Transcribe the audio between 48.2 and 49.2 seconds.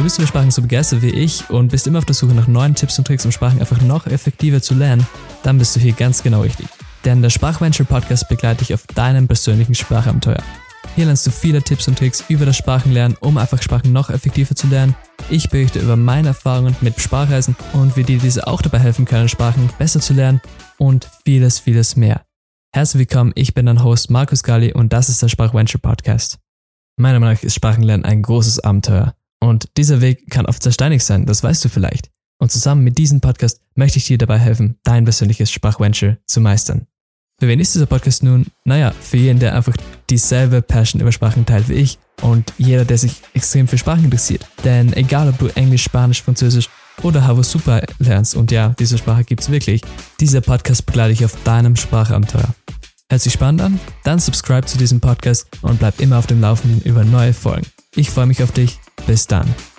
und ja, diese